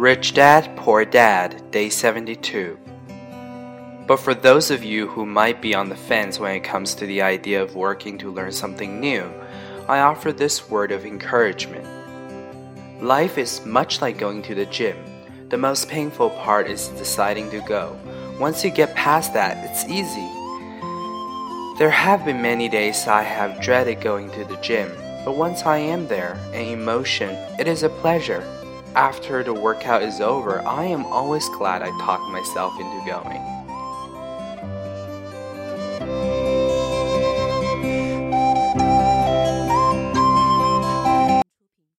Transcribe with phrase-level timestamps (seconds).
[0.00, 2.78] Rich Dad, Poor Dad, Day 72.
[4.06, 7.04] But for those of you who might be on the fence when it comes to
[7.04, 9.30] the idea of working to learn something new,
[9.90, 11.86] I offer this word of encouragement.
[13.02, 14.96] Life is much like going to the gym.
[15.50, 17.94] The most painful part is deciding to go.
[18.40, 20.30] Once you get past that, it's easy.
[21.78, 24.90] There have been many days I have dreaded going to the gym,
[25.26, 28.42] but once I am there and in motion, it is a pleasure.
[28.96, 33.59] After the workout is over, I am always glad I talked myself into going.